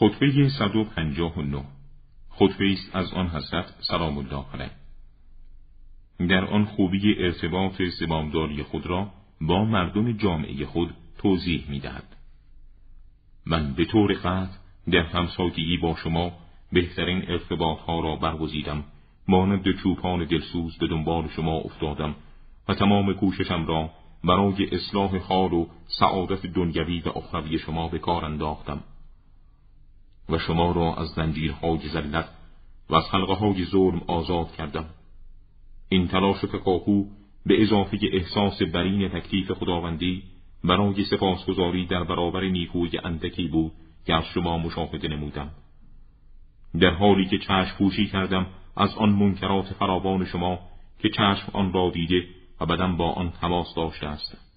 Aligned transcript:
خطبه 0.00 0.48
159 0.48 1.64
خطبه 2.30 2.72
است 2.72 2.96
از 2.96 3.12
آن 3.12 3.28
حضرت 3.28 3.74
سلام 3.80 4.18
الله 4.18 4.44
علیه. 4.54 4.70
در 6.28 6.44
آن 6.44 6.64
خوبی 6.64 7.14
ارتباط 7.18 7.82
سبامداری 8.00 8.62
خود 8.62 8.86
را 8.86 9.10
با 9.40 9.64
مردم 9.64 10.12
جامعه 10.12 10.66
خود 10.66 10.94
توضیح 11.18 11.64
می 11.68 11.80
دهد. 11.80 12.16
من 13.46 13.72
به 13.74 13.84
طور 13.84 14.12
قطع 14.12 14.56
در 14.90 15.02
همسایگی 15.02 15.76
با 15.76 15.96
شما 15.96 16.32
بهترین 16.72 17.24
ارتباط 17.28 17.78
ها 17.78 18.00
را 18.00 18.16
برگزیدم. 18.16 18.84
مانند 19.28 19.64
چوپان 19.82 20.24
دلسوز 20.24 20.78
به 20.78 20.86
دنبال 20.86 21.28
شما 21.28 21.56
افتادم 21.56 22.14
و 22.68 22.74
تمام 22.74 23.14
کوششم 23.14 23.66
را 23.66 23.90
برای 24.24 24.74
اصلاح 24.74 25.16
حال 25.16 25.52
و 25.52 25.66
سعادت 25.86 26.46
دنیوی 26.46 27.00
و 27.00 27.08
اخروی 27.08 27.58
شما 27.58 27.88
به 27.88 27.98
کار 27.98 28.24
انداختم. 28.24 28.80
و 30.28 30.38
شما 30.38 30.72
را 30.72 30.94
از 30.94 31.08
زنجیرهای 31.08 31.88
ذلت 31.88 32.28
و 32.90 32.94
از 32.94 33.04
حلقه 33.10 33.64
ظلم 33.64 34.02
آزاد 34.06 34.52
کردم. 34.52 34.84
این 35.88 36.08
تلاش 36.08 36.40
تکاهو 36.40 37.04
به 37.46 37.62
اضافه 37.62 37.98
احساس 38.12 38.62
برین 38.62 39.08
تکلیف 39.08 39.52
خداوندی 39.52 40.22
برای 40.64 41.04
سپاسگزاری 41.04 41.86
در 41.86 42.04
برابر 42.04 42.40
نیکوی 42.40 42.90
اندکی 43.04 43.48
بود 43.48 43.72
که 44.06 44.14
از 44.14 44.24
شما 44.34 44.58
مشاهده 44.58 45.08
نمودم. 45.08 45.50
در 46.80 46.90
حالی 46.90 47.26
که 47.26 47.38
چشم 47.38 47.76
پوشی 47.78 48.06
کردم 48.06 48.46
از 48.76 48.94
آن 48.94 49.10
منکرات 49.10 49.66
فراوان 49.66 50.24
شما 50.24 50.58
که 50.98 51.08
چشم 51.08 51.50
آن 51.52 51.72
را 51.72 51.90
دیده 51.90 52.26
و 52.60 52.66
بدن 52.66 52.96
با 52.96 53.12
آن 53.12 53.30
تماس 53.30 53.74
داشته 53.74 54.06
است. 54.06 54.47